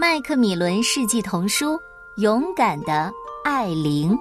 [0.00, 1.74] 麦克米伦世纪童书
[2.22, 3.12] 《勇敢的
[3.44, 4.12] 艾琳》，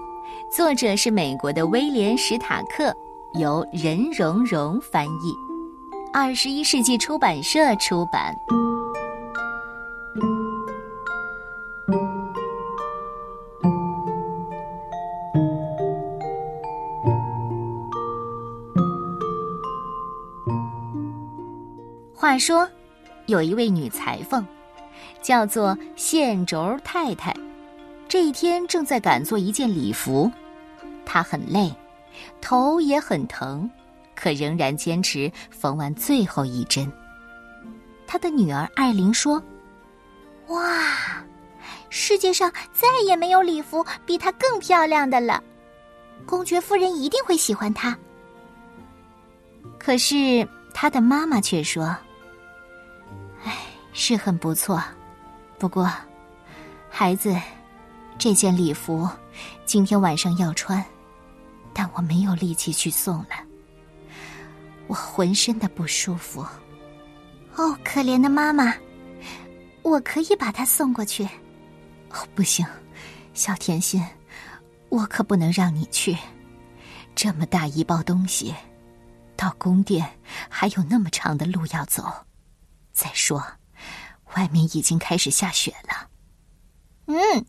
[0.51, 2.93] 作者是美国的威廉·史塔克，
[3.39, 5.33] 由任荣荣翻译，
[6.11, 8.35] 二十一世纪出版社出版。
[22.13, 22.67] 话说，
[23.27, 24.45] 有一位女裁缝，
[25.21, 27.35] 叫做线轴太太。
[28.07, 30.31] 这一天正在赶做一件礼服，
[31.05, 31.71] 她很累，
[32.41, 33.69] 头也很疼，
[34.15, 36.91] 可仍然坚持缝完最后一针。
[38.07, 39.41] 她的女儿艾琳说
[40.49, 41.23] ：“哇，
[41.89, 45.43] 世界上再也没有礼服比她更漂亮的了，
[46.25, 47.95] 公爵夫人一定会喜欢她。”
[49.77, 51.95] 可是她的妈妈却说。
[53.93, 54.81] 是很不错，
[55.57, 55.91] 不过，
[56.89, 57.35] 孩子，
[58.17, 59.09] 这件礼服
[59.65, 60.83] 今天晚上要穿，
[61.73, 63.29] 但我没有力气去送了。
[64.87, 66.45] 我浑身的不舒服。
[67.55, 68.73] 哦，可怜的妈妈，
[69.81, 71.23] 我可以把它送过去。
[72.09, 72.65] 哦，不行，
[73.33, 74.03] 小甜心，
[74.89, 76.17] 我可不能让你去。
[77.15, 78.55] 这么大一包东西，
[79.35, 80.09] 到宫殿
[80.47, 82.03] 还有那么长的路要走。
[82.93, 83.43] 再说。
[84.35, 86.09] 外面已经开始下雪了。
[87.07, 87.45] 嗯，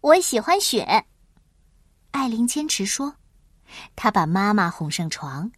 [0.00, 1.04] 我喜欢雪。
[2.12, 3.16] 艾琳坚持说
[3.94, 5.52] ：“她把妈妈哄上床，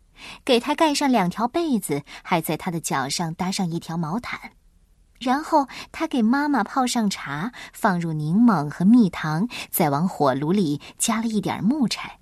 [0.44, 4.52] 给她盖上两条被子，还在她的脚上搭上一条毛毯。
[5.20, 12.18] 然后她给妈妈泡上茶，放入柠檬和蜜糖，再往火炉里加了一点木柴。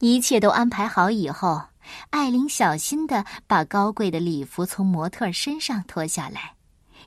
[0.00, 1.62] 一切都安排好以后，
[2.10, 6.53] 艾琳小心的把高贵的礼服从模特身上脱下来。”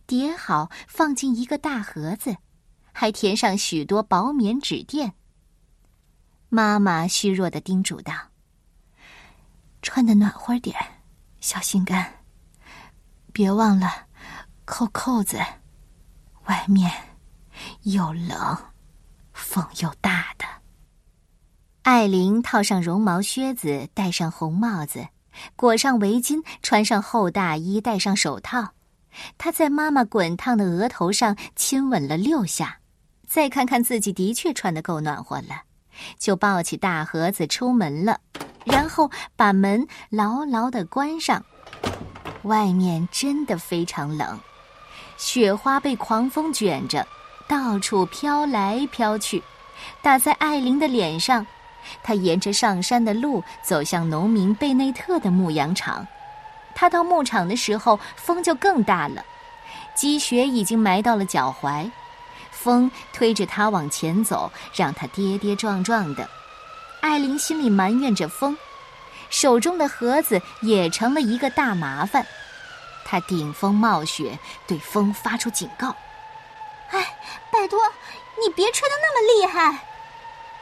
[0.08, 2.38] 叠好，放进一个大盒子，
[2.94, 5.14] 还填上许多薄棉纸垫。
[6.48, 8.14] 妈妈虚弱的叮嘱道
[9.84, 10.74] ：“穿的暖和点，
[11.42, 12.24] 小心肝。
[13.34, 14.08] 别忘了
[14.64, 15.38] 扣扣子。
[16.46, 16.90] 外面
[17.82, 18.58] 又冷，
[19.34, 20.46] 风又大的。”
[21.84, 25.10] 艾琳套上绒毛靴子，戴上红帽子，
[25.58, 28.72] 裹上围巾，穿上厚大衣，戴上手套。
[29.38, 32.80] 他在妈妈滚烫的额头上亲吻了六下，
[33.28, 35.62] 再看看自己的确穿得够暖和了，
[36.18, 38.20] 就抱起大盒子出门了，
[38.66, 41.44] 然后把门牢牢的关上。
[42.44, 44.40] 外面真的非常冷，
[45.18, 47.06] 雪花被狂风卷着，
[47.48, 49.44] 到处飘来飘去，
[50.02, 51.46] 打在艾琳的脸上。
[52.04, 56.06] 她沿着上山的路走向农民贝内特的牧羊场。
[56.80, 59.26] 他到牧场的时候，风就更大了，
[59.96, 61.90] 积雪已经埋到了脚踝，
[62.52, 66.30] 风推着他往前走，让他跌跌撞撞的。
[67.02, 68.56] 艾琳心里埋怨着风，
[69.32, 72.24] 手中的盒子也成了一个大麻烦。
[73.04, 75.96] 他顶风冒雪，对风发出警告
[76.94, 77.18] ：“哎，
[77.52, 77.80] 拜托，
[78.40, 79.80] 你别吹得那么厉害！”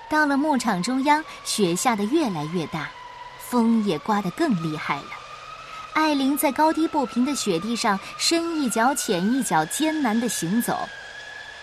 [0.07, 2.89] 到了牧场中央，雪下得越来越大，
[3.37, 5.24] 风也刮得更厉害了。
[5.95, 10.87] 艾琳在高低不平的雪地上深一脚浅一脚艰难地行走，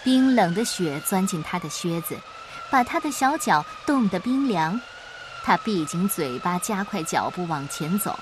[0.02, 2.16] 冰冷的雪钻进她的靴子，
[2.70, 4.80] 把她的小脚冻得冰凉。
[5.44, 8.18] 她闭紧嘴巴，加快脚步往前走，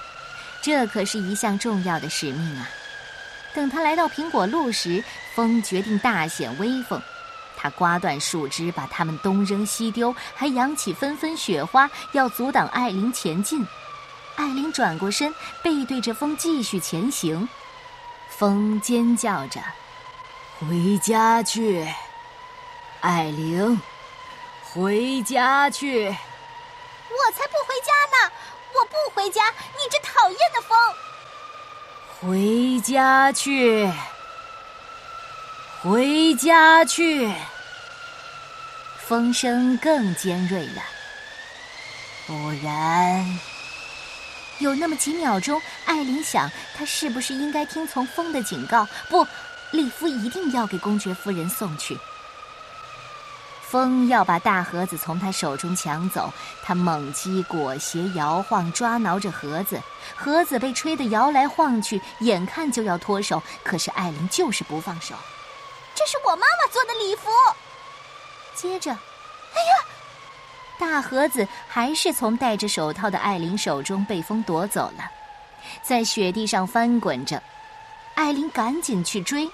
[0.60, 2.68] 这可是一项重要的使命啊！
[3.54, 5.02] 等他来到苹果路时，
[5.36, 7.00] 风决定大显威风，
[7.56, 13.64] 他刮断树枝，把它们东扔西丢，还扬起纷纷雪花，要阻挡艾琳前进。
[14.40, 17.46] 艾琳转过身，背对着风继续前行。
[18.30, 19.60] 风尖叫着
[20.58, 21.86] ：“回家去，
[23.02, 23.78] 艾琳，
[24.62, 28.32] 回家去！”我才不回家呢！
[28.72, 29.50] 我不回家！
[29.50, 30.78] 你这讨厌的风！
[32.18, 33.92] 回家去，
[35.82, 37.30] 回家去！
[39.06, 40.82] 风声更尖锐了，
[42.26, 43.38] 不然。
[44.60, 48.86] 有那么几秒钟，艾琳想，她是不是应该听从风的警告？
[49.08, 49.26] 不，
[49.72, 51.98] 礼服一定要给公爵夫人送去。
[53.62, 59.80] 风要把大盒子从她手中抢走，她猛击裹挟，摇晃抓挠着盒子，
[60.14, 65.14] 盒子被吹得摇来晃去，眼看就要脱手，可是艾琳就是不放手。
[65.94, 67.30] 这是我妈妈做的礼服。
[68.54, 69.86] 接着，哎呀！
[70.80, 75.04] 大盒子还是从戴着手套的艾琳手中被风夺走了，
[75.82, 77.40] 在雪地上翻滚着。
[78.14, 79.46] 艾琳赶紧去追，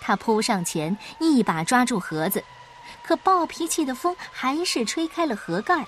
[0.00, 2.42] 她扑上前，一把抓住盒子，
[3.02, 5.84] 可暴脾气的风还是吹开了盒盖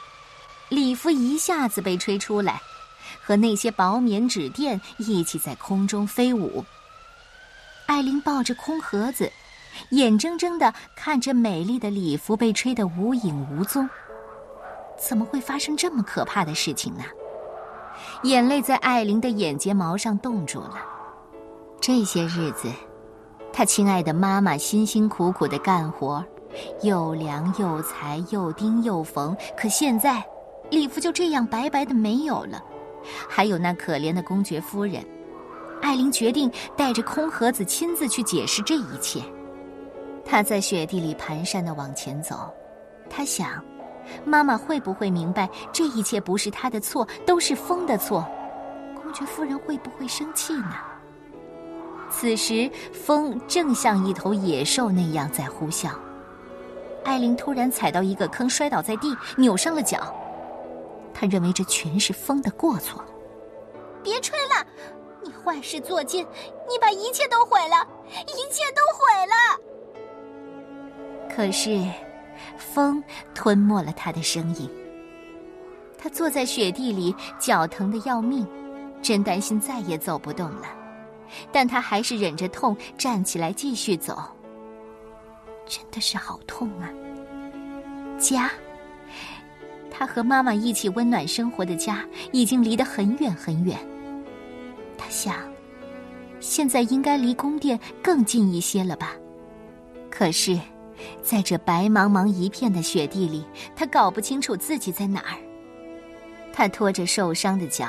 [0.68, 2.60] 礼服一下子被吹出来，
[3.22, 6.62] 和那些薄棉纸垫一起在空中飞舞。
[7.86, 9.32] 艾琳抱着空盒子，
[9.90, 13.88] 眼睁睁的看着美丽的礼服被吹得无影无踪。
[15.08, 17.02] 怎么会发生这么可怕的事情呢？
[18.22, 20.76] 眼泪在艾琳的眼睫毛上冻住了。
[21.80, 22.70] 这些日子，
[23.52, 26.24] 她亲爱的妈妈辛辛苦苦的干活，
[26.82, 29.36] 又量又裁又钉又缝。
[29.56, 30.24] 可现在，
[30.70, 32.62] 礼服就这样白白的没有了。
[33.28, 35.04] 还有那可怜的公爵夫人，
[35.82, 39.20] 艾琳决定带着空盒子亲自去解释这一切。
[40.24, 42.48] 她在雪地里蹒跚的往前走，
[43.10, 43.62] 她想。
[44.24, 48.24] 妈妈会不会明白这一切不是她的错，都是风的错？
[49.02, 50.76] 公爵夫人会不会生气呢？
[52.10, 55.90] 此时，风正像一头野兽那样在呼啸。
[57.04, 60.14] 艾琳突然踩到一个坑，摔倒在地，扭伤了脚。
[61.14, 63.02] 她认为这全是风的过错。
[64.02, 64.66] 别吹了，
[65.22, 66.26] 你坏事做尽，
[66.68, 67.86] 你把一切都毁了，
[68.26, 69.34] 一切都毁了。
[71.34, 71.82] 可是。
[72.62, 73.02] 风
[73.34, 74.70] 吞没了他的声音。
[75.98, 78.46] 他坐在雪地里，脚疼的要命，
[79.00, 80.66] 真担心再也走不动了。
[81.52, 84.22] 但他还是忍着痛站起来继续走。
[85.66, 86.90] 真的是好痛啊！
[88.18, 88.50] 家，
[89.90, 93.78] 他和妈妈一起温暖生活的家，已经离得很远很远。
[94.98, 95.36] 他想，
[96.40, 99.14] 现在应该离宫殿更近一些了吧？
[100.10, 100.58] 可是。
[101.22, 103.44] 在这白茫茫一片的雪地里，
[103.74, 105.38] 他搞不清楚自己在哪儿。
[106.52, 107.88] 他拖着受伤的脚，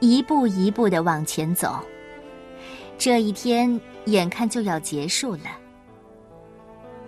[0.00, 1.78] 一步一步的往前走。
[2.96, 5.58] 这一天眼看就要结束了。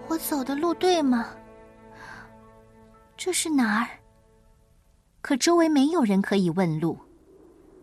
[0.08, 1.28] 我走的路对吗？
[3.16, 3.88] 这是哪儿？
[5.20, 6.98] 可周围没有人可以问路。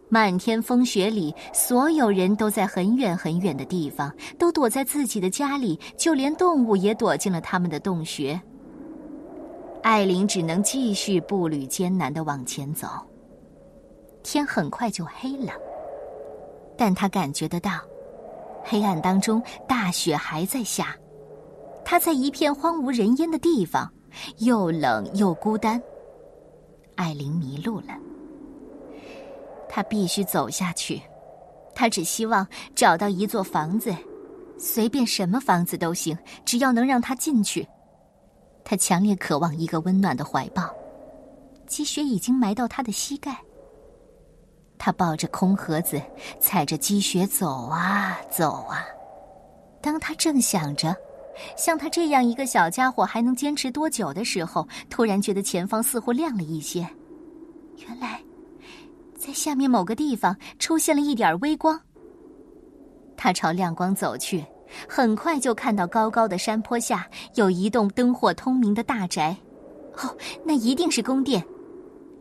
[0.09, 8.39] 漫天风雪里，所有人都在很远很远的地方，都躲在自己的家里，就连动物也躲进了他们的洞穴。
[9.83, 12.87] 艾琳只能继续步履艰难的往前走。
[14.23, 15.53] 天很快就黑了，
[16.77, 17.71] 但她感觉得到，
[18.63, 20.95] 黑暗当中大雪还在下。
[21.85, 23.89] 她在一片荒无人烟的地方，
[24.39, 25.81] 又冷又孤单。
[26.95, 27.97] 艾琳迷路了。
[29.77, 30.99] 他必须走下去，
[31.75, 33.95] 他只希望找到一座房子，
[34.57, 37.67] 随便什么房子都行，只要能让他进去。
[38.65, 40.67] 他强烈渴望一个温暖的怀抱。
[41.67, 43.37] 积雪已经埋到他的膝盖。
[44.79, 46.01] 他抱着空盒子，
[46.39, 48.83] 踩着积雪走啊走啊。
[49.79, 50.97] 当他正想着，
[51.55, 56.79] 像他这样一个小家伙还能坚持多久的时候，突然觉得前方似乎亮了一些。
[57.87, 58.19] 原来。
[59.27, 61.77] 在下面某个地方出现了一点微光。
[63.17, 64.45] 他朝亮光走去，
[64.87, 69.35] 很快就看到高高的山坡下有一栋灯火通明的大宅。
[69.97, 70.15] 哦，
[70.45, 71.45] 那一定是宫殿。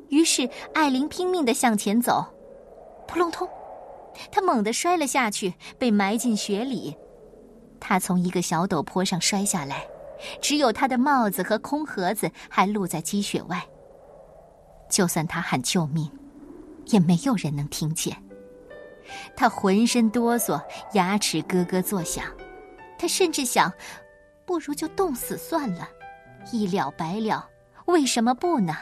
[0.09, 2.25] 于是艾琳拼命的向前走，
[3.07, 3.49] 扑隆通，
[4.33, 6.97] 他猛地摔了下去，被埋进雪里。
[7.79, 9.87] 他从一个小陡坡上摔下来，
[10.43, 13.65] 只有他的帽子和空盒子还露在积雪外。
[14.91, 16.11] 就算他喊救命。
[16.87, 18.17] 也没有人能听见。
[19.37, 20.61] 他浑身哆嗦，
[20.95, 22.25] 牙齿咯咯作响。
[22.99, 23.73] 他甚至想，
[24.45, 25.89] 不如就冻死算了，
[26.51, 27.49] 一了百了。
[27.85, 28.75] 为什么不呢？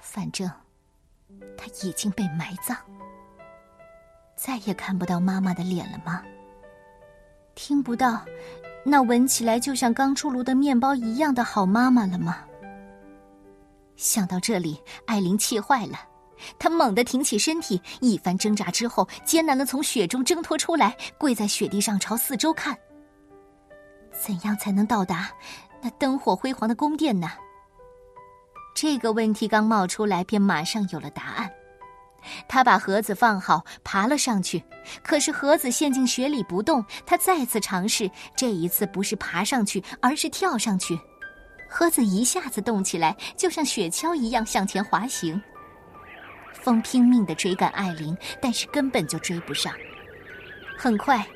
[0.00, 0.50] 反正
[1.56, 2.76] 他已经被埋葬，
[4.34, 6.22] 再也看不到妈妈的脸了吗？
[7.54, 8.24] 听不到
[8.84, 12.38] 那闻起来就像刚出炉的面包一样的好妈妈了吗？
[13.96, 15.98] 想到这里，艾琳气坏了。
[16.58, 22.76] 他猛地挺起身体，一番挣扎之后，艰难的从雪中挣脱出来，跪在雪地上朝四周看。
[24.18, 25.30] 怎样才能到达
[25.82, 27.30] 那灯火辉煌的宫殿呢？
[28.74, 31.50] 这个问题刚冒出来，便马上有了答案。
[32.48, 34.62] 他把盒子放好，爬了上去。
[35.02, 36.84] 可是盒子陷进雪里不动。
[37.06, 40.98] 他再次尝试，这一次不是爬上去，而是跳上去。
[41.68, 45.40] 盒子一下子动起来，就像雪橇一样向前滑行。
[46.60, 49.72] 风拼命的追赶艾琳，但是根本就追不上。
[50.76, 51.26] 很快，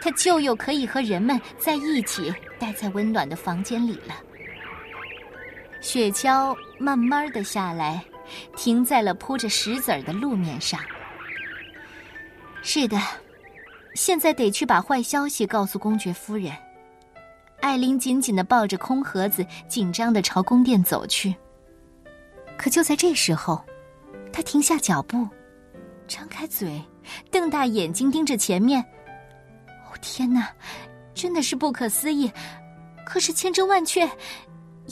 [0.00, 4.14] 他就又可以和人们在一起，待在温暖的房间里了。
[5.80, 8.04] 雪橇慢慢的下来，
[8.56, 10.78] 停在了铺着石子儿的路面上。
[12.62, 12.98] 是的，
[13.94, 16.52] 现在得去把坏消息告诉公爵夫人。
[17.60, 21.34] 艾琳紧紧的抱着空盒子，紧张的朝宫殿走去。
[22.56, 23.64] 可就在这时候，
[24.32, 25.28] 她停下脚步，
[26.08, 26.82] 张开嘴，
[27.30, 28.80] 瞪大眼睛盯着前面。
[29.68, 30.50] 哦天哪，
[31.14, 32.32] 真的是不可思议！
[33.04, 34.08] 可是千真万确，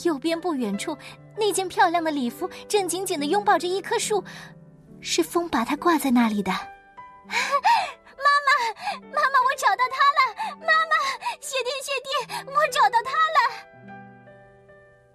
[0.03, 0.95] 右边不远处
[1.35, 4.23] 那件漂亮的礼服正紧紧的拥抱着一棵树，
[5.01, 6.51] 是风把它挂在那里的。
[6.51, 6.57] 妈
[8.45, 8.51] 妈，
[9.09, 10.55] 妈妈，我找到它了！
[10.59, 10.93] 妈妈，
[11.39, 12.09] 谢天谢地，
[12.51, 13.95] 我找到它了。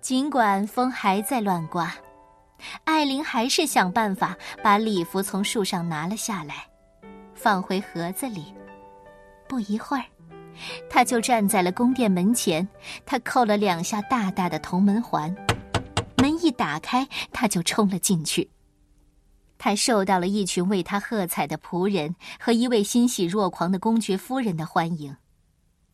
[0.00, 1.94] 尽管风还在乱刮，
[2.84, 6.66] 艾琳还是想办法把礼服从树上拿了下来，
[7.34, 8.52] 放回盒子里。
[9.48, 10.04] 不一会儿，
[10.90, 12.66] 她就站在了宫殿门前。
[13.04, 15.34] 她扣了两下大大的铜门环，
[16.16, 18.50] 门一打开，她就冲了进去。
[19.58, 25.16] 她受到了一群为她喝彩的仆人和一位欣喜若狂的公爵夫人的欢迎。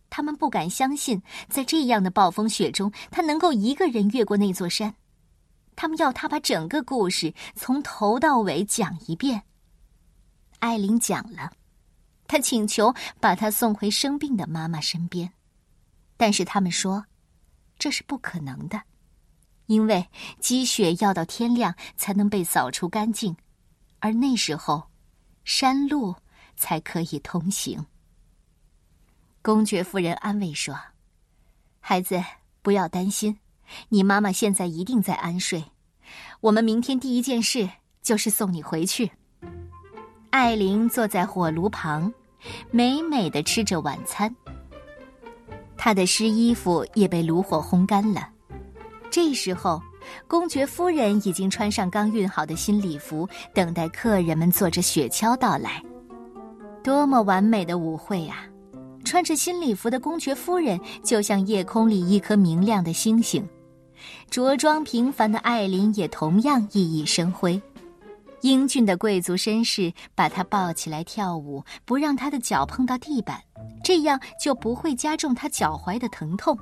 [0.08, 4.94] 他们不敢相信，在这样的暴风雪中，她能够一个人越过那座山。
[5.82, 9.42] 他们要他把整个故事从头到尾讲一遍。
[10.60, 11.50] 艾琳讲了，
[12.28, 15.32] 他请求把他送回生病的妈妈身边，
[16.16, 17.06] 但是他们说，
[17.80, 18.80] 这是不可能的，
[19.66, 20.06] 因为
[20.38, 23.36] 积雪要到天亮才能被扫除干净。
[23.98, 24.88] 而那时候，
[25.42, 26.14] 山路
[26.54, 27.84] 才可以通行。
[29.42, 30.78] 公爵夫人安慰说
[31.82, 32.22] ：“孩子，
[32.62, 33.40] 不要担心，
[33.88, 35.71] 你妈妈现在一定在安睡。
[36.42, 37.66] 我们明天第一件事
[38.02, 39.10] 就是送你回去。”
[40.30, 42.12] 艾琳坐在火炉旁，
[42.70, 44.34] 美美的吃着晚餐。
[45.76, 48.28] 她的湿衣服也被炉火烘干了。
[49.10, 49.80] 这时候。
[50.26, 55.80] 公爵夫人已经穿上刚熨好的新礼服，等待客人们坐着雪橇到来。
[56.82, 58.44] 多么完美的舞会啊！
[59.04, 63.48] 穿着新礼服的公爵夫人就像夜空里一颗明亮的星星，
[64.30, 67.60] 着装平凡的艾琳也同样熠熠生辉。
[68.40, 73.40] 英俊的贵族绅士把她抱起来跳舞，不让她的脚碰到地板，
[73.84, 76.58] 这样就不会加重她脚踝的疼痛。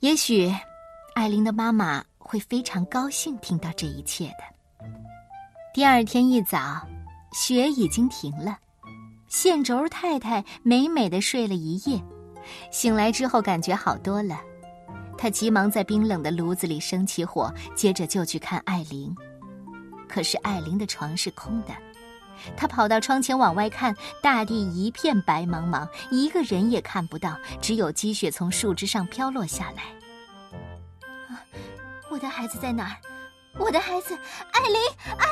[0.00, 0.54] 也许。
[1.14, 4.86] 艾琳的妈妈会非常高兴听到这一切的。
[5.74, 6.80] 第二天一早，
[7.32, 8.56] 雪已经停了，
[9.26, 12.00] 线轴太太美美的睡了一夜，
[12.70, 14.40] 醒来之后感觉好多了。
[15.18, 19.14] 他急忙在冰冷的炉子里生起火，接着就去看艾琳。
[20.08, 21.74] 可是艾琳的床是空的，
[22.56, 29.82] 他跑到窗前往外看，大地一片白茫茫，一个人也看不到，只有积雪从树枝上飘落下来。
[31.28, 31.42] 啊
[32.10, 32.96] 我的孩子在哪儿？
[33.58, 34.16] 我的孩子，
[34.52, 34.76] 艾琳，
[35.18, 35.26] 艾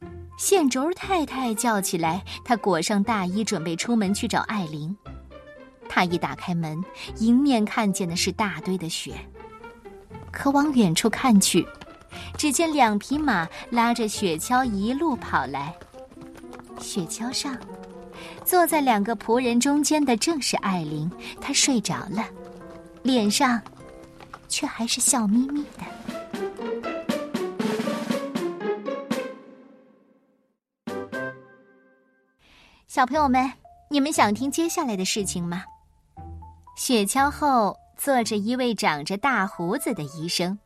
[0.00, 0.10] 琳！
[0.38, 4.96] 线轴太太叫起来，她裹上大衣，准备出门去找艾琳。
[5.96, 6.84] 他一打开门，
[7.20, 9.14] 迎面看见的是大堆的雪。
[10.30, 11.66] 可往远处看去，
[12.36, 15.74] 只见两匹马拉着雪橇一路跑来。
[16.78, 17.58] 雪橇上，
[18.44, 21.10] 坐在两个仆人中间的正是艾琳，
[21.40, 22.28] 她睡着了，
[23.02, 23.58] 脸上。
[24.48, 25.84] 却还是笑眯眯的。
[32.86, 33.50] 小朋友们，
[33.90, 35.64] 你们想听接下来的事情吗？
[36.76, 40.58] 雪橇后坐着一位长着大胡子的医生。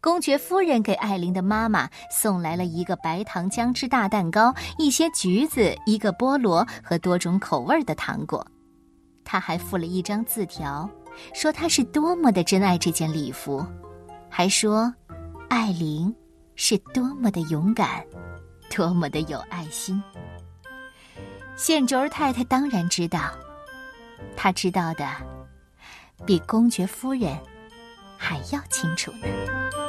[0.00, 8.46] 公爵夫人给艾琳的妈妈送来了一个白糖姜汁大蛋糕、一些橘子、一个菠萝和多种口味的糖果。
[9.24, 10.88] 他还附了一张字条。
[11.34, 13.62] 说他是多么的珍爱这件礼服，
[14.30, 14.90] 还说
[15.50, 16.12] 艾琳
[16.56, 18.02] 是多么的勇敢，
[18.74, 20.02] 多么的有爱心。
[21.54, 23.30] 线轴太太当然知道，
[24.34, 25.06] 她知道的
[26.24, 27.36] 比公爵夫人
[28.16, 29.81] 还要清楚呢。